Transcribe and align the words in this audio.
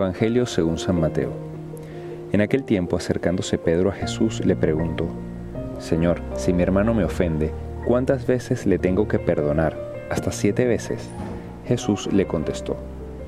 Evangelio 0.00 0.46
según 0.46 0.78
San 0.78 0.98
Mateo. 0.98 1.30
En 2.32 2.40
aquel 2.40 2.64
tiempo 2.64 2.96
acercándose 2.96 3.58
Pedro 3.58 3.90
a 3.90 3.92
Jesús 3.92 4.42
le 4.46 4.56
preguntó, 4.56 5.06
Señor, 5.78 6.22
si 6.36 6.54
mi 6.54 6.62
hermano 6.62 6.94
me 6.94 7.04
ofende, 7.04 7.52
¿cuántas 7.84 8.26
veces 8.26 8.64
le 8.64 8.78
tengo 8.78 9.08
que 9.08 9.18
perdonar? 9.18 9.76
¿Hasta 10.10 10.32
siete 10.32 10.64
veces? 10.64 11.10
Jesús 11.66 12.10
le 12.12 12.26
contestó, 12.26 12.78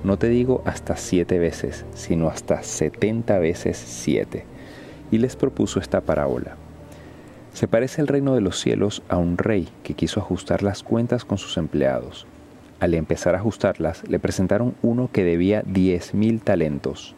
no 0.02 0.16
te 0.16 0.28
digo 0.28 0.62
hasta 0.64 0.96
siete 0.96 1.38
veces, 1.38 1.84
sino 1.92 2.28
hasta 2.28 2.62
setenta 2.62 3.38
veces 3.38 3.76
siete. 3.76 4.46
Y 5.10 5.18
les 5.18 5.36
propuso 5.36 5.78
esta 5.78 6.00
parábola. 6.00 6.56
Se 7.52 7.68
parece 7.68 8.00
el 8.00 8.08
reino 8.08 8.34
de 8.34 8.40
los 8.40 8.58
cielos 8.58 9.02
a 9.10 9.18
un 9.18 9.36
rey 9.36 9.68
que 9.82 9.92
quiso 9.92 10.20
ajustar 10.20 10.62
las 10.62 10.82
cuentas 10.82 11.26
con 11.26 11.36
sus 11.36 11.58
empleados. 11.58 12.26
Al 12.82 12.94
empezar 12.94 13.36
a 13.36 13.38
ajustarlas, 13.38 14.02
le 14.08 14.18
presentaron 14.18 14.74
uno 14.82 15.08
que 15.12 15.22
debía 15.22 15.62
diez 15.64 16.14
mil 16.14 16.40
talentos. 16.40 17.14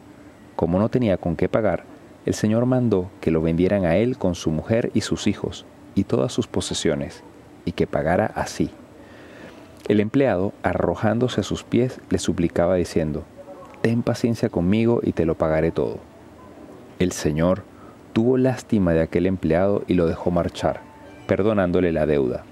Como 0.56 0.78
no 0.78 0.90
tenía 0.90 1.16
con 1.16 1.36
qué 1.36 1.48
pagar, 1.48 1.84
el 2.26 2.34
Señor 2.34 2.66
mandó 2.66 3.10
que 3.22 3.30
lo 3.30 3.40
vendieran 3.40 3.86
a 3.86 3.96
él 3.96 4.18
con 4.18 4.34
su 4.34 4.50
mujer 4.50 4.90
y 4.92 5.00
sus 5.00 5.26
hijos 5.26 5.64
y 5.94 6.04
todas 6.04 6.34
sus 6.34 6.48
posesiones, 6.48 7.24
y 7.64 7.72
que 7.72 7.86
pagara 7.86 8.26
así. 8.34 8.68
El 9.88 10.00
empleado, 10.00 10.52
arrojándose 10.62 11.40
a 11.40 11.44
sus 11.44 11.64
pies, 11.64 11.98
le 12.10 12.18
suplicaba 12.18 12.74
diciendo, 12.74 13.24
Ten 13.80 14.02
paciencia 14.02 14.50
conmigo 14.50 15.00
y 15.02 15.12
te 15.12 15.24
lo 15.24 15.34
pagaré 15.34 15.70
todo. 15.70 15.96
El 16.98 17.12
Señor 17.12 17.62
tuvo 18.12 18.36
lástima 18.36 18.92
de 18.92 19.00
aquel 19.00 19.24
empleado 19.24 19.82
y 19.86 19.94
lo 19.94 20.04
dejó 20.04 20.30
marchar, 20.30 20.82
perdonándole 21.26 21.90
la 21.90 22.04
deuda. 22.04 22.44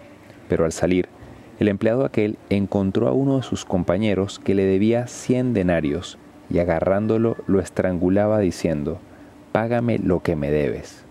Pero 0.48 0.64
al 0.64 0.72
salir, 0.72 1.10
el 1.58 1.68
empleado 1.68 2.04
aquel 2.04 2.38
encontró 2.50 3.08
a 3.08 3.12
uno 3.12 3.36
de 3.36 3.42
sus 3.42 3.64
compañeros 3.64 4.38
que 4.38 4.54
le 4.54 4.64
debía 4.64 5.06
cien 5.06 5.54
denarios 5.54 6.18
y 6.50 6.58
agarrándolo 6.58 7.36
lo 7.46 7.60
estrangulaba 7.60 8.38
diciendo, 8.38 8.98
Págame 9.52 9.98
lo 9.98 10.20
que 10.20 10.34
me 10.34 10.50
debes. 10.50 11.04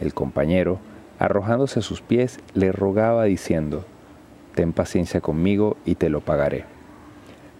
El 0.00 0.14
compañero, 0.14 0.80
arrojándose 1.18 1.78
a 1.78 1.82
sus 1.82 2.02
pies, 2.02 2.40
le 2.54 2.72
rogaba 2.72 3.24
diciendo, 3.24 3.84
Ten 4.54 4.72
paciencia 4.72 5.20
conmigo 5.20 5.76
y 5.84 5.94
te 5.94 6.08
lo 6.08 6.20
pagaré. 6.20 6.64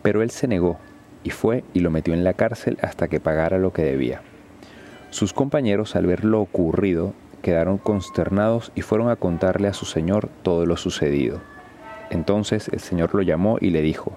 Pero 0.03 0.23
él 0.23 0.31
se 0.31 0.49
negó 0.49 0.79
y 1.23 1.31
fue 1.31 1.65
y 1.73 1.81
lo 1.81 1.91
metió 1.91 2.15
en 2.15 2.25
la 2.25 2.35
cárcel 2.35 2.79
hasta 2.83 3.09
que 3.09 3.21
pagara 3.21 3.59
lo 3.59 3.73
que 3.73 3.83
debía. 3.83 4.23
Sus 5.11 5.33
compañeros, 5.33 5.97
al 5.97 6.07
ver 6.07 6.25
lo 6.25 6.41
ocurrido, 6.41 7.15
quedaron 7.43 7.79
consternados 7.79 8.73
y 8.75 8.83
fueron 8.83 9.09
a 9.09 9.17
contarle 9.17 9.69
a 9.69 9.73
su 9.73 9.87
señor 9.87 10.29
todo 10.43 10.67
lo 10.67 10.77
sucedido. 10.77 11.41
Entonces 12.11 12.69
el 12.69 12.81
señor 12.81 13.15
lo 13.15 13.23
llamó 13.23 13.59
y 13.61 13.71
le 13.71 13.83
dijo, 13.83 14.13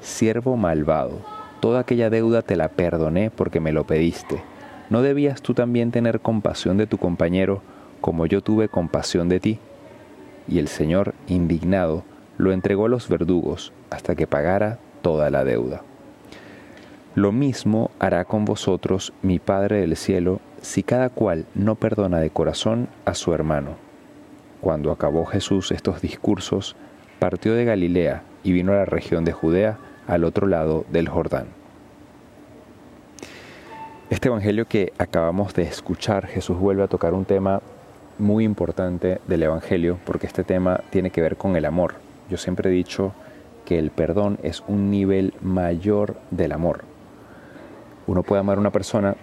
Siervo 0.00 0.56
malvado, 0.56 1.20
toda 1.60 1.80
aquella 1.80 2.10
deuda 2.10 2.42
te 2.42 2.56
la 2.56 2.68
perdoné 2.68 3.30
porque 3.30 3.60
me 3.60 3.72
lo 3.72 3.84
pediste. 3.84 4.42
¿No 4.90 5.02
debías 5.02 5.42
tú 5.42 5.54
también 5.54 5.90
tener 5.90 6.20
compasión 6.20 6.78
de 6.78 6.86
tu 6.86 6.98
compañero 6.98 7.60
como 8.00 8.26
yo 8.26 8.40
tuve 8.42 8.68
compasión 8.68 9.28
de 9.28 9.40
ti? 9.40 9.58
Y 10.46 10.58
el 10.60 10.68
señor, 10.68 11.14
indignado, 11.26 12.04
lo 12.38 12.52
entregó 12.52 12.86
a 12.86 12.88
los 12.88 13.08
verdugos 13.08 13.72
hasta 13.90 14.14
que 14.14 14.26
pagara 14.26 14.78
toda 15.02 15.30
la 15.30 15.44
deuda. 15.44 15.82
Lo 17.14 17.32
mismo 17.32 17.90
hará 17.98 18.24
con 18.24 18.44
vosotros 18.44 19.12
mi 19.22 19.40
Padre 19.40 19.80
del 19.80 19.96
cielo 19.96 20.40
si 20.62 20.82
cada 20.82 21.08
cual 21.08 21.46
no 21.54 21.74
perdona 21.74 22.20
de 22.20 22.30
corazón 22.30 22.88
a 23.04 23.14
su 23.14 23.34
hermano. 23.34 23.72
Cuando 24.60 24.90
acabó 24.90 25.24
Jesús 25.26 25.72
estos 25.72 26.00
discursos, 26.00 26.76
partió 27.18 27.54
de 27.54 27.64
Galilea 27.64 28.22
y 28.42 28.52
vino 28.52 28.72
a 28.72 28.76
la 28.76 28.84
región 28.84 29.24
de 29.24 29.32
Judea 29.32 29.78
al 30.06 30.24
otro 30.24 30.46
lado 30.46 30.84
del 30.90 31.08
Jordán. 31.08 31.46
Este 34.10 34.28
Evangelio 34.28 34.66
que 34.66 34.92
acabamos 34.96 35.52
de 35.54 35.64
escuchar, 35.64 36.26
Jesús 36.26 36.58
vuelve 36.58 36.82
a 36.82 36.88
tocar 36.88 37.12
un 37.12 37.26
tema 37.26 37.60
muy 38.18 38.44
importante 38.44 39.20
del 39.26 39.42
Evangelio, 39.42 39.98
porque 40.04 40.26
este 40.26 40.44
tema 40.44 40.80
tiene 40.90 41.10
que 41.10 41.20
ver 41.20 41.36
con 41.36 41.56
el 41.56 41.66
amor. 41.66 41.96
Yo 42.30 42.36
siempre 42.36 42.70
he 42.70 42.72
dicho 42.72 43.12
que 43.64 43.78
el 43.78 43.90
perdón 43.90 44.38
es 44.42 44.64
un 44.66 44.90
nivel 44.90 45.34
mayor 45.42 46.16
del 46.30 46.52
amor. 46.52 46.84
Uno 48.06 48.22
puede 48.22 48.40
amar 48.40 48.56
a 48.56 48.60
una 48.60 48.70
persona, 48.70 49.14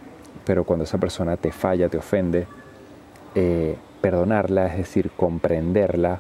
pero 0.46 0.64
cuando 0.66 0.86
esa 0.86 1.00
persona 1.00 1.36
te 1.36 1.52
falla, 1.52 1.90
te 1.90 1.98
ofende, 1.98 2.46
eh, 3.34 3.76
perdonarla, 4.02 4.68
es 4.68 4.78
decir, 4.78 5.10
comprenderla, 5.18 6.20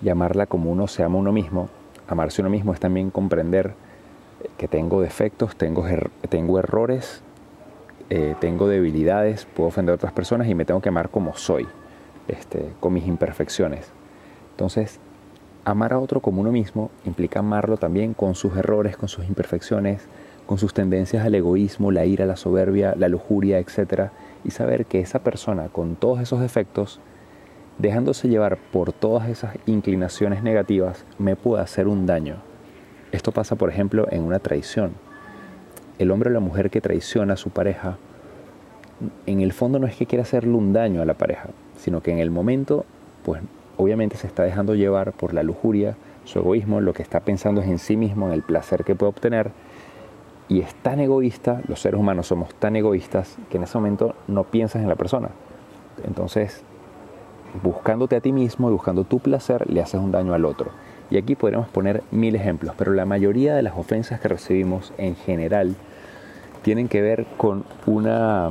llamarla 0.00 0.46
como 0.46 0.70
uno 0.70 0.86
se 0.86 1.02
ama 1.02 1.16
a 1.16 1.20
uno 1.20 1.32
mismo, 1.32 1.68
amarse 2.08 2.40
a 2.40 2.44
uno 2.44 2.50
mismo 2.50 2.72
es 2.72 2.80
también 2.80 3.10
comprender 3.10 3.74
que 4.56 4.68
tengo 4.68 5.00
defectos, 5.00 5.56
tengo, 5.56 5.86
er 5.86 6.10
errores, 6.30 7.22
eh, 8.08 8.34
tengo 8.40 8.68
debilidades, 8.68 9.44
puedo 9.44 9.68
ofender 9.68 9.92
a 9.92 9.96
otras 9.96 10.12
personas 10.12 10.48
y 10.48 10.54
me 10.54 10.64
tengo 10.64 10.80
que 10.80 10.88
amar 10.88 11.10
como 11.10 11.34
soy, 11.34 11.66
este, 12.28 12.70
con 12.80 12.92
mis 12.92 13.06
imperfecciones. 13.06 13.90
Entonces, 14.52 14.98
amar 15.64 15.92
a 15.92 15.98
otro 15.98 16.20
como 16.20 16.40
uno 16.40 16.52
mismo 16.52 16.90
implica 17.04 17.40
amarlo 17.40 17.76
también 17.76 18.14
con 18.14 18.34
sus 18.34 18.56
errores, 18.56 18.96
con 18.96 19.08
sus 19.08 19.26
imperfecciones, 19.26 20.08
con 20.46 20.58
sus 20.58 20.74
tendencias 20.74 21.24
al 21.24 21.34
egoísmo, 21.34 21.92
la 21.92 22.06
ira, 22.06 22.26
la 22.26 22.36
soberbia, 22.36 22.94
la 22.96 23.08
lujuria, 23.08 23.58
etc. 23.58 24.10
Y 24.44 24.50
saber 24.50 24.86
que 24.86 25.00
esa 25.00 25.20
persona 25.20 25.68
con 25.68 25.94
todos 25.96 26.20
esos 26.20 26.40
defectos, 26.40 27.00
dejándose 27.80 28.28
llevar 28.28 28.58
por 28.72 28.92
todas 28.92 29.28
esas 29.28 29.56
inclinaciones 29.66 30.42
negativas, 30.42 31.04
me 31.18 31.34
puede 31.34 31.62
hacer 31.62 31.88
un 31.88 32.06
daño. 32.06 32.36
Esto 33.10 33.32
pasa, 33.32 33.56
por 33.56 33.70
ejemplo, 33.70 34.06
en 34.10 34.22
una 34.22 34.38
traición. 34.38 34.92
El 35.98 36.10
hombre 36.10 36.30
o 36.30 36.32
la 36.32 36.40
mujer 36.40 36.70
que 36.70 36.80
traiciona 36.80 37.34
a 37.34 37.38
su 37.38 37.50
pareja, 37.50 37.96
en 39.26 39.40
el 39.40 39.52
fondo 39.52 39.78
no 39.78 39.86
es 39.86 39.96
que 39.96 40.06
quiera 40.06 40.22
hacerle 40.22 40.54
un 40.54 40.72
daño 40.72 41.00
a 41.00 41.06
la 41.06 41.14
pareja, 41.14 41.48
sino 41.76 42.02
que 42.02 42.12
en 42.12 42.18
el 42.18 42.30
momento, 42.30 42.84
pues 43.24 43.40
obviamente 43.78 44.16
se 44.16 44.26
está 44.26 44.42
dejando 44.42 44.74
llevar 44.74 45.12
por 45.12 45.32
la 45.32 45.42
lujuria, 45.42 45.96
su 46.24 46.38
egoísmo, 46.38 46.82
lo 46.82 46.92
que 46.92 47.02
está 47.02 47.20
pensando 47.20 47.62
es 47.62 47.68
en 47.68 47.78
sí 47.78 47.96
mismo, 47.96 48.26
en 48.26 48.34
el 48.34 48.42
placer 48.42 48.84
que 48.84 48.94
puede 48.94 49.10
obtener, 49.10 49.52
y 50.48 50.60
es 50.60 50.74
tan 50.74 51.00
egoísta, 51.00 51.62
los 51.66 51.80
seres 51.80 51.98
humanos 51.98 52.26
somos 52.26 52.54
tan 52.54 52.76
egoístas 52.76 53.38
que 53.48 53.56
en 53.56 53.62
ese 53.62 53.78
momento 53.78 54.14
no 54.26 54.44
piensas 54.44 54.82
en 54.82 54.88
la 54.88 54.96
persona. 54.96 55.30
Entonces, 56.04 56.62
buscándote 57.62 58.16
a 58.16 58.20
ti 58.20 58.32
mismo 58.32 58.68
y 58.68 58.72
buscando 58.72 59.04
tu 59.04 59.18
placer, 59.18 59.70
le 59.70 59.80
haces 59.80 60.00
un 60.00 60.12
daño 60.12 60.34
al 60.34 60.44
otro. 60.44 60.70
Y 61.10 61.16
aquí 61.16 61.34
podríamos 61.34 61.68
poner 61.68 62.02
mil 62.10 62.36
ejemplos, 62.36 62.74
pero 62.78 62.92
la 62.92 63.04
mayoría 63.04 63.54
de 63.54 63.62
las 63.62 63.76
ofensas 63.76 64.20
que 64.20 64.28
recibimos 64.28 64.92
en 64.96 65.16
general 65.16 65.74
tienen 66.62 66.88
que 66.88 67.00
ver 67.00 67.26
con 67.36 67.64
una, 67.86 68.50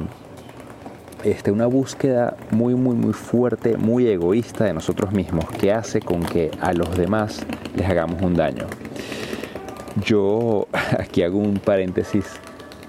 este, 1.23 1.51
una 1.51 1.67
búsqueda 1.67 2.35
muy, 2.51 2.75
muy, 2.75 2.95
muy 2.95 3.13
fuerte, 3.13 3.77
muy 3.77 4.07
egoísta 4.07 4.65
de 4.65 4.73
nosotros 4.73 5.13
mismos, 5.13 5.45
que 5.45 5.71
hace 5.71 6.01
con 6.01 6.23
que 6.23 6.51
a 6.59 6.73
los 6.73 6.97
demás 6.97 7.45
les 7.75 7.87
hagamos 7.87 8.21
un 8.21 8.35
daño. 8.35 8.65
Yo 10.03 10.67
aquí 10.99 11.23
hago 11.23 11.37
un 11.37 11.59
paréntesis, 11.59 12.25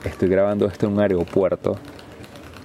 estoy 0.05 0.29
grabando 0.29 0.67
esto 0.67 0.87
en 0.87 0.95
un 0.95 1.01
aeropuerto 1.01 1.77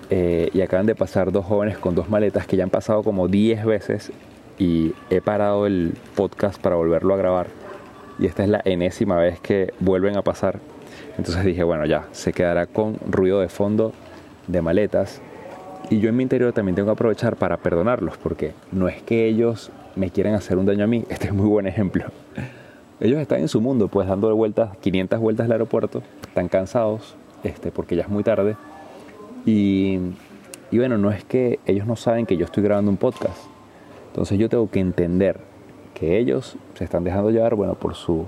eh, 0.10 0.50
y 0.54 0.62
acaban 0.62 0.86
de 0.86 0.96
pasar 0.96 1.32
dos 1.32 1.46
jóvenes 1.46 1.78
con 1.78 1.96
dos 1.96 2.10
maletas 2.10 2.48
que 2.48 2.58
ya 2.58 2.64
han 2.64 2.70
pasado 2.70 3.04
como 3.04 3.28
10 3.28 3.66
veces 3.66 4.12
y 4.58 4.94
he 5.10 5.22
parado 5.22 5.66
el 5.66 5.94
podcast 6.16 6.62
para 6.62 6.76
volverlo 6.76 7.14
a 7.14 7.18
grabar 7.18 7.48
y 8.20 8.25
esta 8.28 8.44
es 8.44 8.50
la 8.50 8.62
enésima 8.66 9.18
vez 9.18 9.40
que 9.40 9.74
vuelven 9.80 10.16
a 10.18 10.22
pasar. 10.22 10.60
Entonces 11.18 11.44
dije, 11.44 11.63
bueno, 11.63 11.86
ya, 11.86 12.07
se 12.12 12.34
quedará 12.34 12.66
con 12.66 12.98
ruido 13.07 13.40
de 13.42 13.50
fondo 13.50 13.94
de 14.48 14.62
maletas 14.62 15.22
y 15.90 16.00
yo 16.00 16.10
en 16.10 16.16
mi 16.16 16.24
interior 16.24 16.54
también 16.54 16.75
tengo 16.75 16.88
que 16.88 16.94
aprovechar 16.94 17.36
para 17.36 17.58
perdonarlos 17.58 18.18
porque 18.18 18.54
no 18.72 18.88
es 18.88 19.01
que 19.01 19.28
ellos 19.28 19.72
me 19.96 20.10
quieran 20.10 20.34
hacer 20.34 20.58
un 20.58 20.66
daño 20.66 20.84
a 20.84 20.88
mí, 20.88 21.06
este 21.10 21.28
es 21.28 21.34
muy 21.34 21.48
buen 21.48 21.68
ejemplo 21.68 22.06
ellos 23.00 23.19
están 23.19 23.40
en 23.42 23.48
su 23.48 23.62
mundo, 23.62 23.88
pues 23.88 24.08
dando 24.08 24.34
vueltas, 24.36 24.78
500 24.78 25.19
vueltas 25.19 25.46
al 25.46 25.51
aeropuerto, 25.51 26.01
están 26.28 26.48
cansados, 26.48 27.16
este, 27.44 27.72
porque 27.72 27.96
ya 27.96 28.04
es 28.04 28.10
muy 28.10 28.24
tarde. 28.24 28.56
Y, 29.45 30.00
bueno, 30.71 30.97
no 30.97 31.12
es 31.12 31.24
que 31.24 31.59
ellos 31.65 31.86
no 31.86 31.95
saben 31.95 32.25
que 32.25 32.38
yo 32.38 32.45
estoy 32.45 32.63
grabando 32.63 32.92
un 32.92 32.97
podcast. 32.97 33.38
Entonces 34.07 34.39
yo 34.39 34.50
tengo 34.50 34.69
que 34.69 34.80
entender 34.80 35.39
que 35.94 36.18
ellos 36.18 36.57
se 36.74 36.83
están 36.83 37.03
dejando 37.03 37.30
llevar, 37.30 37.56
bueno, 37.56 37.75
por 37.75 37.95
su 37.95 38.25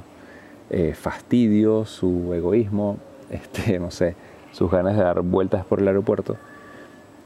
eh, 0.69 0.93
fastidio, 0.93 1.85
su 1.85 2.33
egoísmo, 2.33 2.97
este, 3.29 3.79
no 3.79 3.91
sé, 3.91 4.15
sus 4.51 4.69
ganas 4.69 4.95
de 4.95 5.03
dar 5.03 5.21
vueltas 5.21 5.65
por 5.65 5.79
el 5.79 5.87
aeropuerto. 5.87 6.37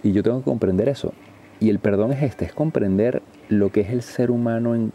Y 0.04 0.14
yo 0.14 0.24
tengo 0.24 0.40
que 0.40 0.46
comprender 0.46 0.90
eso. 0.90 1.14
Y 1.60 1.70
el 1.70 1.80
perdón 1.80 2.12
es 2.12 2.24
este, 2.24 2.46
es 2.46 2.54
comprender 2.54 3.22
lo 3.50 3.72
que 3.72 3.82
es 3.82 3.90
el 3.92 4.02
ser 4.02 4.32
humano 4.32 4.74
en 4.74 4.94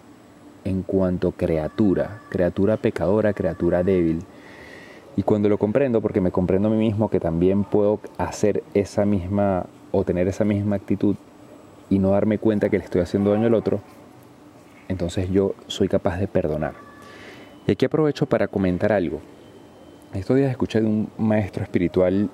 en 0.67 0.83
cuanto 0.83 1.31
criatura, 1.31 2.23
criatura 2.29 2.77
pecadora, 2.77 3.33
criatura 3.33 3.85
débil. 3.85 4.23
Y 5.17 5.23
cuando 5.23 5.49
lo 5.49 5.57
comprendo, 5.57 6.03
porque 6.03 6.21
me 6.21 6.31
comprendo 6.31 6.69
a 6.69 6.71
mí 6.71 6.77
mismo 6.77 7.09
que 7.09 7.21
también 7.21 7.65
puedo 7.65 8.01
hacer 8.19 8.63
esa 8.75 9.07
misma 9.07 9.67
o 9.91 10.05
tener 10.05 10.29
esa 10.29 10.45
misma 10.45 10.77
actitud 10.77 11.17
y 11.89 11.99
no 11.99 12.11
darme 12.11 12.39
cuenta 12.39 12.69
que 12.69 12.79
le 12.79 12.85
estoy 12.85 13.01
haciendo 13.01 13.31
daño 13.31 13.47
al 13.47 13.55
otro, 13.55 13.81
entonces 14.89 15.31
yo 15.31 15.55
soy 15.67 15.89
capaz 15.89 16.19
de 16.19 16.29
perdonar. 16.29 16.75
Y 17.67 17.73
aquí 17.73 17.87
aprovecho 17.87 18.27
para 18.27 18.47
comentar 18.47 18.93
algo. 18.93 19.21
Estos 20.13 20.37
días 20.37 20.51
escuché 20.51 20.81
de 20.81 20.87
un 20.87 21.09
maestro 21.19 21.63
espiritual 21.63 22.29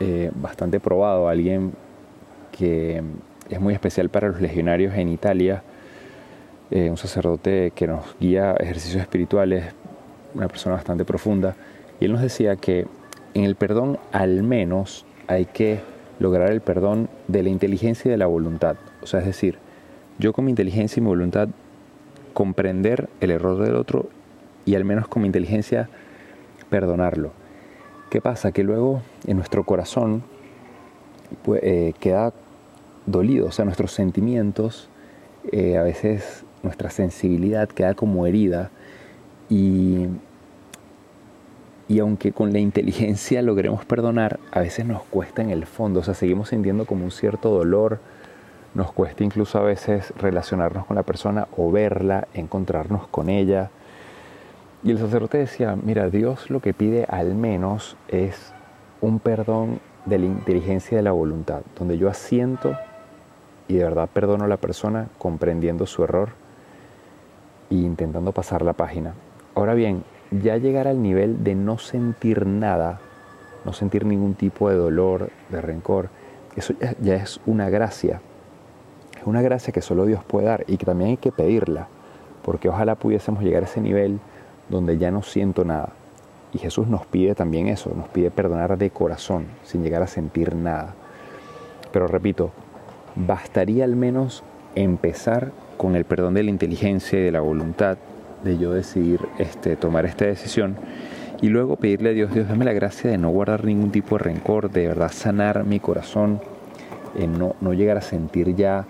eh, 0.00 0.30
bastante 0.34 0.80
probado, 0.80 1.28
alguien 1.28 1.72
que 2.50 3.02
es 3.48 3.60
muy 3.60 3.74
especial 3.74 4.08
para 4.08 4.28
los 4.28 4.40
legionarios 4.40 4.94
en 4.94 5.08
Italia, 5.08 5.62
eh, 6.70 6.88
un 6.88 6.96
sacerdote 6.96 7.72
que 7.74 7.86
nos 7.86 8.16
guía 8.18 8.54
ejercicios 8.58 9.02
espirituales, 9.02 9.74
una 10.34 10.48
persona 10.48 10.76
bastante 10.76 11.04
profunda, 11.04 11.54
y 12.02 12.04
él 12.04 12.10
nos 12.10 12.20
decía 12.20 12.56
que 12.56 12.88
en 13.32 13.44
el 13.44 13.54
perdón 13.54 13.96
al 14.10 14.42
menos 14.42 15.06
hay 15.28 15.44
que 15.44 15.78
lograr 16.18 16.50
el 16.50 16.60
perdón 16.60 17.08
de 17.28 17.44
la 17.44 17.48
inteligencia 17.48 18.08
y 18.08 18.10
de 18.10 18.16
la 18.16 18.26
voluntad. 18.26 18.74
O 19.02 19.06
sea, 19.06 19.20
es 19.20 19.26
decir, 19.26 19.58
yo 20.18 20.32
con 20.32 20.46
mi 20.46 20.50
inteligencia 20.50 20.98
y 20.98 21.00
mi 21.00 21.06
voluntad 21.06 21.48
comprender 22.32 23.08
el 23.20 23.30
error 23.30 23.64
del 23.64 23.76
otro 23.76 24.08
y 24.64 24.74
al 24.74 24.84
menos 24.84 25.06
con 25.06 25.22
mi 25.22 25.28
inteligencia 25.28 25.88
perdonarlo. 26.70 27.30
¿Qué 28.10 28.20
pasa? 28.20 28.50
Que 28.50 28.64
luego 28.64 29.00
en 29.28 29.36
nuestro 29.36 29.62
corazón 29.62 30.24
pues, 31.44 31.62
eh, 31.62 31.94
queda 32.00 32.32
dolido, 33.06 33.46
o 33.46 33.52
sea, 33.52 33.64
nuestros 33.64 33.92
sentimientos, 33.92 34.88
eh, 35.52 35.78
a 35.78 35.84
veces 35.84 36.44
nuestra 36.64 36.90
sensibilidad 36.90 37.68
queda 37.68 37.94
como 37.94 38.26
herida 38.26 38.72
y, 39.48 40.08
y 41.88 41.98
aunque 41.98 42.32
con 42.32 42.52
la 42.52 42.58
inteligencia 42.58 43.42
logremos 43.42 43.84
perdonar, 43.84 44.38
a 44.50 44.60
veces 44.60 44.86
nos 44.86 45.02
cuesta 45.02 45.42
en 45.42 45.50
el 45.50 45.66
fondo, 45.66 46.00
o 46.00 46.02
sea, 46.02 46.14
seguimos 46.14 46.50
sintiendo 46.50 46.86
como 46.86 47.04
un 47.04 47.10
cierto 47.10 47.50
dolor, 47.50 48.00
nos 48.74 48.92
cuesta 48.92 49.24
incluso 49.24 49.58
a 49.58 49.62
veces 49.62 50.12
relacionarnos 50.16 50.86
con 50.86 50.96
la 50.96 51.02
persona 51.02 51.48
o 51.56 51.70
verla, 51.70 52.26
encontrarnos 52.32 53.06
con 53.08 53.28
ella. 53.28 53.70
Y 54.82 54.90
el 54.90 54.98
sacerdote 54.98 55.38
decía, 55.38 55.76
mira, 55.80 56.08
Dios 56.08 56.50
lo 56.50 56.60
que 56.60 56.72
pide 56.72 57.04
al 57.08 57.34
menos 57.34 57.96
es 58.08 58.52
un 59.00 59.18
perdón 59.18 59.80
de 60.06 60.18
la 60.18 60.26
inteligencia 60.26 60.94
y 60.94 60.96
de 60.96 61.02
la 61.02 61.12
voluntad, 61.12 61.62
donde 61.78 61.98
yo 61.98 62.08
asiento 62.08 62.76
y 63.68 63.74
de 63.74 63.84
verdad 63.84 64.08
perdono 64.12 64.44
a 64.44 64.48
la 64.48 64.56
persona 64.56 65.08
comprendiendo 65.18 65.86
su 65.86 66.02
error 66.02 66.30
e 67.70 67.74
intentando 67.74 68.32
pasar 68.32 68.62
la 68.62 68.72
página. 68.72 69.14
Ahora 69.54 69.74
bien, 69.74 70.04
ya 70.40 70.56
llegar 70.56 70.88
al 70.88 71.02
nivel 71.02 71.44
de 71.44 71.54
no 71.54 71.78
sentir 71.78 72.46
nada, 72.46 73.00
no 73.64 73.72
sentir 73.72 74.06
ningún 74.06 74.34
tipo 74.34 74.70
de 74.70 74.76
dolor, 74.76 75.30
de 75.50 75.60
rencor, 75.60 76.08
eso 76.56 76.74
ya, 77.00 77.14
es 77.16 77.40
una 77.46 77.70
gracia. 77.70 78.20
Es 79.18 79.26
una 79.26 79.42
gracia 79.42 79.72
que 79.72 79.82
solo 79.82 80.04
Dios 80.04 80.24
puede 80.24 80.46
dar 80.46 80.64
y 80.66 80.76
que 80.76 80.86
también 80.86 81.10
hay 81.10 81.16
que 81.16 81.32
pedirla, 81.32 81.88
porque 82.44 82.68
ojalá 82.68 82.96
pudiésemos 82.96 83.42
llegar 83.42 83.62
a 83.62 83.66
ese 83.66 83.80
nivel 83.80 84.18
donde 84.68 84.98
ya 84.98 85.10
no 85.10 85.22
siento 85.22 85.64
nada. 85.64 85.90
Y 86.52 86.58
Jesús 86.58 86.88
nos 86.88 87.06
pide 87.06 87.34
también 87.34 87.68
eso, 87.68 87.92
nos 87.94 88.08
pide 88.08 88.30
perdonar 88.30 88.76
de 88.76 88.90
corazón, 88.90 89.46
sin 89.64 89.82
llegar 89.82 90.02
a 90.02 90.06
sentir 90.06 90.54
nada. 90.54 90.94
Pero 91.92 92.08
repito, 92.08 92.50
bastaría 93.14 93.84
al 93.84 93.96
menos 93.96 94.42
empezar 94.74 95.52
con 95.76 95.96
el 95.96 96.04
perdón 96.04 96.34
de 96.34 96.42
la 96.42 96.50
inteligencia 96.50 97.18
y 97.18 97.22
de 97.22 97.32
la 97.32 97.40
voluntad 97.40 97.96
de 98.44 98.58
yo 98.58 98.72
decidir 98.72 99.20
este, 99.38 99.76
tomar 99.76 100.06
esta 100.06 100.24
decisión 100.24 100.76
y 101.40 101.48
luego 101.48 101.76
pedirle 101.76 102.10
a 102.10 102.12
Dios, 102.12 102.32
Dios, 102.32 102.48
dame 102.48 102.64
la 102.64 102.72
gracia 102.72 103.10
de 103.10 103.18
no 103.18 103.30
guardar 103.30 103.64
ningún 103.64 103.90
tipo 103.90 104.16
de 104.16 104.24
rencor, 104.24 104.70
de 104.70 104.86
verdad 104.86 105.10
sanar 105.10 105.64
mi 105.64 105.80
corazón, 105.80 106.40
en 107.18 107.38
no, 107.38 107.56
no 107.60 107.72
llegar 107.72 107.96
a 107.96 108.00
sentir 108.00 108.54
ya, 108.54 108.86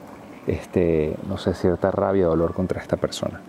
este, 0.46 1.14
no 1.28 1.38
sé, 1.38 1.54
cierta 1.54 1.90
rabia 1.90 2.26
o 2.26 2.30
dolor 2.30 2.52
contra 2.52 2.80
esta 2.80 2.98
persona. 2.98 3.40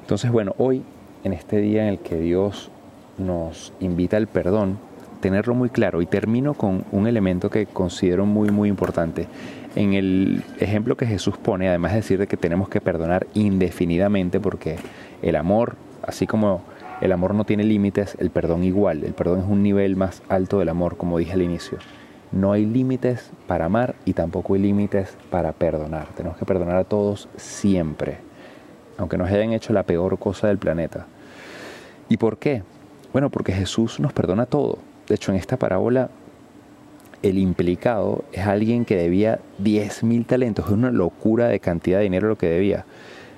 Entonces, 0.00 0.30
bueno, 0.30 0.54
hoy, 0.58 0.82
en 1.24 1.32
este 1.32 1.56
día 1.58 1.82
en 1.82 1.88
el 1.88 1.98
que 1.98 2.16
Dios 2.16 2.70
nos 3.18 3.72
invita 3.80 4.16
al 4.16 4.28
perdón, 4.28 4.78
tenerlo 5.20 5.54
muy 5.54 5.70
claro 5.70 6.00
y 6.00 6.06
termino 6.06 6.54
con 6.54 6.84
un 6.92 7.06
elemento 7.06 7.50
que 7.50 7.66
considero 7.66 8.24
muy, 8.24 8.50
muy 8.50 8.68
importante 8.68 9.26
en 9.76 9.94
el 9.94 10.42
ejemplo 10.60 10.96
que 10.96 11.06
Jesús 11.06 11.36
pone, 11.36 11.68
además 11.68 11.92
de 11.92 11.96
decir 11.96 12.26
que 12.26 12.36
tenemos 12.36 12.68
que 12.68 12.80
perdonar 12.80 13.26
indefinidamente, 13.34 14.40
porque 14.40 14.76
el 15.22 15.36
amor, 15.36 15.76
así 16.02 16.26
como 16.26 16.62
el 17.00 17.12
amor 17.12 17.34
no 17.34 17.44
tiene 17.44 17.64
límites, 17.64 18.16
el 18.18 18.30
perdón 18.30 18.64
igual, 18.64 19.04
el 19.04 19.14
perdón 19.14 19.40
es 19.40 19.46
un 19.46 19.62
nivel 19.62 19.96
más 19.96 20.22
alto 20.28 20.58
del 20.58 20.68
amor, 20.68 20.96
como 20.96 21.18
dije 21.18 21.32
al 21.32 21.42
inicio. 21.42 21.78
No 22.32 22.52
hay 22.52 22.64
límites 22.66 23.30
para 23.46 23.66
amar 23.66 23.94
y 24.04 24.12
tampoco 24.12 24.54
hay 24.54 24.60
límites 24.60 25.16
para 25.30 25.52
perdonar. 25.52 26.08
Tenemos 26.16 26.36
que 26.38 26.44
perdonar 26.44 26.76
a 26.76 26.84
todos 26.84 27.28
siempre, 27.36 28.18
aunque 28.96 29.18
nos 29.18 29.30
hayan 29.30 29.52
hecho 29.52 29.72
la 29.72 29.84
peor 29.84 30.18
cosa 30.18 30.48
del 30.48 30.58
planeta. 30.58 31.06
¿Y 32.08 32.16
por 32.16 32.38
qué? 32.38 32.62
Bueno, 33.12 33.30
porque 33.30 33.52
Jesús 33.52 34.00
nos 34.00 34.12
perdona 34.12 34.46
todo. 34.46 34.78
De 35.06 35.14
hecho, 35.14 35.30
en 35.30 35.38
esta 35.38 35.56
parábola 35.56 36.10
el 37.24 37.38
implicado 37.38 38.24
es 38.32 38.46
alguien 38.46 38.84
que 38.84 38.96
debía 38.96 39.40
10 39.58 40.04
mil 40.04 40.26
talentos, 40.26 40.66
es 40.66 40.72
una 40.72 40.90
locura 40.90 41.48
de 41.48 41.58
cantidad 41.58 41.98
de 41.98 42.04
dinero 42.04 42.28
lo 42.28 42.36
que 42.36 42.48
debía. 42.48 42.84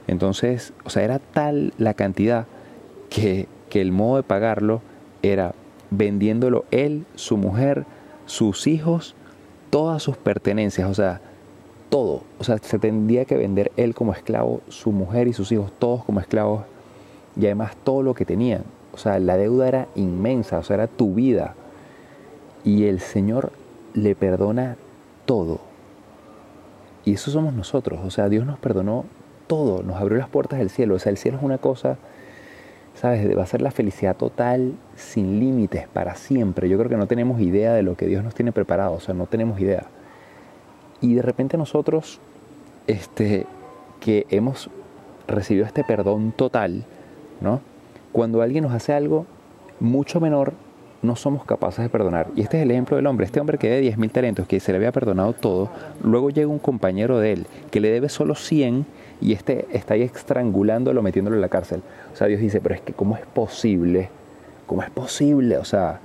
Entonces, 0.06 0.72
o 0.84 0.90
sea, 0.90 1.02
era 1.02 1.18
tal 1.18 1.72
la 1.78 1.94
cantidad 1.94 2.46
que, 3.10 3.48
que 3.68 3.80
el 3.80 3.92
modo 3.92 4.16
de 4.16 4.22
pagarlo 4.22 4.82
era 5.22 5.54
vendiéndolo 5.90 6.64
él, 6.70 7.06
su 7.14 7.36
mujer, 7.36 7.86
sus 8.26 8.66
hijos, 8.66 9.14
todas 9.70 10.02
sus 10.02 10.16
pertenencias, 10.16 10.88
o 10.88 10.94
sea, 10.94 11.20
todo. 11.88 12.22
O 12.38 12.44
sea, 12.44 12.58
se 12.58 12.78
tendría 12.78 13.24
que 13.24 13.36
vender 13.36 13.72
él 13.76 13.94
como 13.94 14.12
esclavo, 14.12 14.60
su 14.68 14.92
mujer 14.92 15.28
y 15.28 15.32
sus 15.32 15.52
hijos, 15.52 15.72
todos 15.78 16.04
como 16.04 16.20
esclavos, 16.20 16.64
y 17.36 17.46
además 17.46 17.76
todo 17.84 18.02
lo 18.02 18.14
que 18.14 18.24
tenían. 18.24 18.62
O 18.92 18.98
sea, 18.98 19.18
la 19.18 19.36
deuda 19.36 19.68
era 19.68 19.88
inmensa, 19.94 20.58
o 20.58 20.62
sea, 20.62 20.74
era 20.74 20.86
tu 20.86 21.14
vida. 21.14 21.54
Y 22.64 22.84
el 22.84 23.00
Señor 23.00 23.52
le 23.94 24.14
perdona 24.14 24.76
todo. 25.26 25.60
Y 27.04 27.12
eso 27.12 27.30
somos 27.30 27.54
nosotros. 27.54 28.00
O 28.04 28.10
sea, 28.10 28.28
Dios 28.28 28.46
nos 28.46 28.58
perdonó 28.58 29.04
todo, 29.46 29.82
nos 29.82 30.00
abrió 30.00 30.18
las 30.18 30.28
puertas 30.28 30.58
del 30.58 30.70
cielo. 30.70 30.94
O 30.94 30.98
sea, 30.98 31.10
el 31.10 31.18
cielo 31.18 31.38
es 31.38 31.42
una 31.42 31.58
cosa, 31.58 31.96
¿sabes? 32.94 33.36
Va 33.36 33.42
a 33.42 33.46
ser 33.46 33.62
la 33.62 33.70
felicidad 33.70 34.16
total, 34.16 34.74
sin 34.96 35.38
límites, 35.40 35.88
para 35.88 36.14
siempre. 36.16 36.68
Yo 36.68 36.78
creo 36.78 36.90
que 36.90 36.96
no 36.96 37.06
tenemos 37.06 37.40
idea 37.40 37.72
de 37.74 37.82
lo 37.82 37.96
que 37.96 38.06
Dios 38.06 38.24
nos 38.24 38.34
tiene 38.34 38.52
preparado. 38.52 38.94
O 38.94 39.00
sea, 39.00 39.14
no 39.14 39.26
tenemos 39.26 39.60
idea. 39.60 39.86
Y 41.00 41.14
de 41.14 41.22
repente 41.22 41.56
nosotros, 41.56 42.20
este, 42.86 43.46
que 44.00 44.26
hemos 44.30 44.70
recibido 45.26 45.66
este 45.66 45.84
perdón 45.84 46.32
total, 46.32 46.84
¿no? 47.40 47.60
Cuando 48.12 48.42
alguien 48.42 48.64
nos 48.64 48.72
hace 48.72 48.92
algo 48.92 49.26
mucho 49.80 50.20
menor 50.20 50.54
no 51.06 51.16
somos 51.16 51.44
capaces 51.44 51.82
de 51.82 51.88
perdonar. 51.88 52.28
Y 52.36 52.42
este 52.42 52.58
es 52.58 52.64
el 52.64 52.70
ejemplo 52.70 52.96
del 52.96 53.06
hombre. 53.06 53.26
Este 53.26 53.40
hombre 53.40 53.58
que 53.58 53.70
debe 53.70 53.90
10.000 53.90 54.10
talentos, 54.10 54.46
que 54.46 54.60
se 54.60 54.72
le 54.72 54.76
había 54.76 54.92
perdonado 54.92 55.32
todo, 55.32 55.70
luego 56.02 56.30
llega 56.30 56.48
un 56.48 56.58
compañero 56.58 57.18
de 57.18 57.32
él 57.32 57.46
que 57.70 57.80
le 57.80 57.90
debe 57.90 58.08
solo 58.08 58.34
100 58.34 58.86
y 59.20 59.32
este 59.32 59.66
está 59.72 59.94
ahí 59.94 60.02
estrangulándolo, 60.02 61.02
metiéndolo 61.02 61.36
en 61.36 61.42
la 61.42 61.48
cárcel. 61.48 61.82
O 62.12 62.16
sea, 62.16 62.26
Dios 62.26 62.40
dice, 62.40 62.60
pero 62.60 62.74
es 62.74 62.80
que 62.80 62.92
¿cómo 62.92 63.16
es 63.16 63.24
posible? 63.24 64.10
¿Cómo 64.66 64.82
es 64.82 64.90
posible? 64.90 65.56
O 65.58 65.64
sea, 65.64 66.00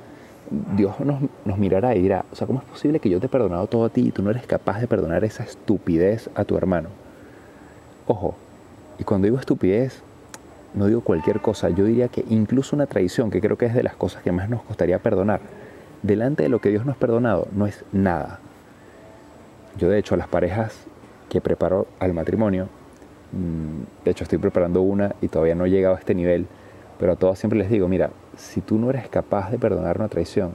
Dios 0.75 0.99
nos, 0.99 1.21
nos 1.45 1.57
mirará 1.57 1.95
y 1.95 2.01
dirá, 2.01 2.25
o 2.31 2.35
sea, 2.35 2.47
¿cómo 2.47 2.59
es 2.59 2.65
posible 2.65 2.99
que 2.99 3.09
yo 3.09 3.19
te 3.19 3.25
he 3.25 3.29
perdonado 3.29 3.67
todo 3.67 3.85
a 3.85 3.89
ti 3.89 4.07
y 4.07 4.11
tú 4.11 4.21
no 4.21 4.29
eres 4.29 4.45
capaz 4.45 4.79
de 4.79 4.87
perdonar 4.87 5.23
esa 5.23 5.43
estupidez 5.43 6.29
a 6.35 6.45
tu 6.45 6.57
hermano? 6.57 6.89
Ojo, 8.07 8.35
y 8.99 9.03
cuando 9.03 9.25
digo 9.25 9.39
estupidez, 9.39 10.03
no 10.73 10.87
digo 10.87 11.01
cualquier 11.01 11.41
cosa, 11.41 11.69
yo 11.69 11.83
diría 11.85 12.07
que 12.07 12.23
incluso 12.29 12.75
una 12.75 12.85
traición, 12.85 13.29
que 13.29 13.41
creo 13.41 13.57
que 13.57 13.65
es 13.65 13.73
de 13.73 13.83
las 13.83 13.95
cosas 13.95 14.23
que 14.23 14.31
más 14.31 14.49
nos 14.49 14.63
costaría 14.63 14.99
perdonar, 14.99 15.41
delante 16.01 16.43
de 16.43 16.49
lo 16.49 16.59
que 16.59 16.69
Dios 16.69 16.85
nos 16.85 16.95
ha 16.95 16.99
perdonado, 16.99 17.47
no 17.51 17.65
es 17.67 17.83
nada. 17.91 18.39
Yo 19.77 19.89
de 19.89 19.99
hecho 19.99 20.15
a 20.15 20.17
las 20.17 20.27
parejas 20.27 20.85
que 21.29 21.41
preparo 21.41 21.87
al 21.99 22.13
matrimonio, 22.13 22.67
mm, 23.31 24.03
de 24.05 24.11
hecho 24.11 24.23
estoy 24.23 24.39
preparando 24.39 24.81
una 24.81 25.15
y 25.21 25.27
todavía 25.27 25.55
no 25.55 25.65
he 25.65 25.69
llegado 25.69 25.95
a 25.95 25.99
este 25.99 26.15
nivel, 26.15 26.47
pero 26.99 27.13
a 27.13 27.15
todas 27.15 27.39
siempre 27.39 27.59
les 27.59 27.69
digo, 27.69 27.87
mira, 27.87 28.11
si 28.37 28.61
tú 28.61 28.77
no 28.77 28.89
eres 28.89 29.07
capaz 29.09 29.51
de 29.51 29.57
perdonar 29.57 29.97
una 29.97 30.07
traición, 30.07 30.51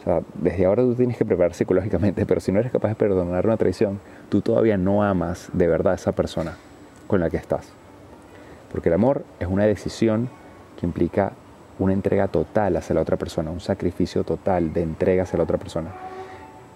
o 0.00 0.04
sea, 0.04 0.20
desde 0.34 0.64
ahora 0.64 0.82
tú 0.82 0.94
tienes 0.94 1.16
que 1.16 1.24
preparar 1.24 1.54
psicológicamente, 1.54 2.24
pero 2.24 2.40
si 2.40 2.52
no 2.52 2.60
eres 2.60 2.72
capaz 2.72 2.88
de 2.88 2.94
perdonar 2.94 3.46
una 3.46 3.56
traición, 3.56 4.00
tú 4.28 4.40
todavía 4.40 4.76
no 4.76 5.02
amas 5.02 5.50
de 5.52 5.66
verdad 5.66 5.92
a 5.92 5.96
esa 5.96 6.12
persona 6.12 6.56
con 7.06 7.20
la 7.20 7.30
que 7.30 7.36
estás. 7.36 7.72
Porque 8.70 8.88
el 8.88 8.94
amor 8.94 9.24
es 9.40 9.48
una 9.48 9.64
decisión 9.64 10.28
que 10.78 10.86
implica 10.86 11.32
una 11.78 11.92
entrega 11.92 12.28
total 12.28 12.76
hacia 12.76 12.94
la 12.94 13.02
otra 13.02 13.16
persona, 13.16 13.50
un 13.50 13.60
sacrificio 13.60 14.24
total 14.24 14.72
de 14.72 14.82
entrega 14.82 15.22
hacia 15.22 15.36
la 15.36 15.44
otra 15.44 15.58
persona. 15.58 15.90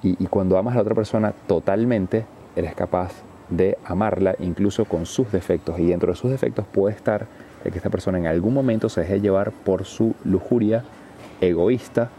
Y, 0.04 0.26
cuando 0.26 0.58
amas 0.58 0.72
a 0.72 0.76
la 0.76 0.82
otra 0.82 0.96
persona 0.96 1.32
totalmente, 1.46 2.24
eres 2.56 2.74
capaz 2.74 3.12
de 3.48 3.78
amarla 3.84 4.34
incluso 4.40 4.84
con 4.84 5.06
sus 5.06 5.30
defectos. 5.30 5.78
Y 5.78 5.86
dentro 5.86 6.10
de 6.10 6.18
sus 6.18 6.30
defectos 6.30 6.66
puede 6.66 6.96
estar 6.96 7.26
el 7.64 7.70
que 7.70 7.78
esta 7.78 7.90
persona 7.90 8.18
en 8.18 8.26
algún 8.26 8.52
momento 8.52 8.88
se 8.88 9.02
deje 9.02 9.20
llevar 9.20 9.52
por 9.52 9.84
su 9.84 10.16
lujuria 10.24 10.82
egoísta 11.40 12.10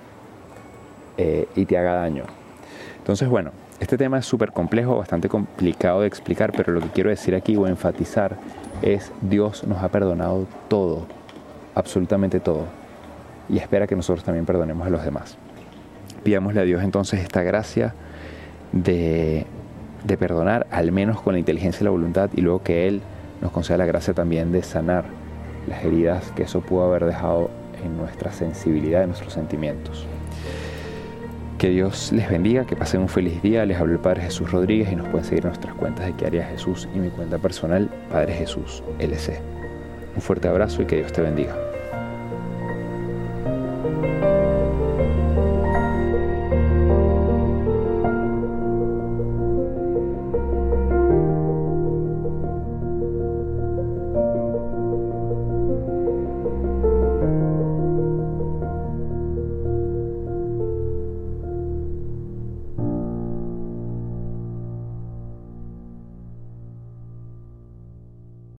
eh, 1.17 1.47
y 1.55 1.65
te 1.65 1.77
haga 1.77 1.95
daño. 1.95 2.23
Entonces, 2.99 3.27
bueno, 3.27 3.51
este 3.81 3.97
tema 3.97 4.19
es 4.19 4.25
súper 4.25 4.53
complejo, 4.53 4.97
bastante 4.97 5.27
complicado 5.27 6.01
de 6.01 6.07
explicar, 6.07 6.53
pero 6.55 6.71
lo 6.71 6.79
que 6.79 6.87
quiero 6.87 7.09
decir 7.09 7.35
aquí 7.35 7.57
o 7.57 7.67
enfatizar 7.67 8.37
es 8.83 9.11
Dios 9.21 9.63
nos 9.65 9.81
ha 9.81 9.89
perdonado 9.89 10.45
todo, 10.67 11.05
absolutamente 11.73 12.39
todo. 12.39 12.65
y 13.49 13.57
espera 13.57 13.87
que 13.87 13.95
nosotros 13.95 14.23
también 14.23 14.45
perdonemos 14.45 14.87
a 14.87 14.89
los 14.89 15.03
demás. 15.03 15.37
Pidámosle 16.23 16.61
a 16.61 16.63
Dios 16.63 16.81
entonces 16.81 17.19
esta 17.19 17.43
gracia 17.43 17.93
de, 18.71 19.45
de 20.05 20.17
perdonar, 20.17 20.65
al 20.71 20.91
menos 20.91 21.21
con 21.21 21.33
la 21.33 21.39
inteligencia 21.39 21.81
y 21.81 21.85
la 21.85 21.91
voluntad, 21.91 22.29
y 22.33 22.41
luego 22.41 22.63
que 22.63 22.87
Él 22.87 23.01
nos 23.41 23.51
conceda 23.51 23.77
la 23.77 23.85
gracia 23.85 24.13
también 24.13 24.51
de 24.53 24.63
sanar 24.63 25.03
las 25.67 25.83
heridas 25.83 26.31
que 26.35 26.43
eso 26.43 26.61
pudo 26.61 26.85
haber 26.85 27.05
dejado 27.05 27.49
en 27.83 27.97
nuestra 27.97 28.31
sensibilidad, 28.31 29.03
en 29.03 29.09
nuestros 29.09 29.33
sentimientos. 29.33 30.07
Que 31.63 31.69
Dios 31.69 32.11
les 32.11 32.29
bendiga, 32.29 32.65
que 32.65 32.75
pasen 32.75 32.99
un 32.99 33.07
feliz 33.07 33.41
día. 33.41 33.65
Les 33.65 33.77
hablo 33.77 33.93
el 33.93 33.99
Padre 33.99 34.23
Jesús 34.23 34.51
Rodríguez 34.51 34.91
y 34.91 34.97
nos 34.97 35.07
pueden 35.07 35.23
seguir 35.23 35.45
nuestras 35.45 35.73
cuentas 35.75 36.07
de 36.07 36.13
que 36.13 36.25
haría 36.25 36.43
Jesús 36.43 36.89
y 36.93 36.99
mi 36.99 37.07
cuenta 37.07 37.37
personal, 37.37 37.89
Padre 38.11 38.33
Jesús 38.33 38.83
LC. 38.99 39.39
Un 40.13 40.21
fuerte 40.21 40.49
abrazo 40.49 40.81
y 40.81 40.87
que 40.87 40.97
Dios 40.97 41.13
te 41.13 41.21
bendiga. 41.21 41.62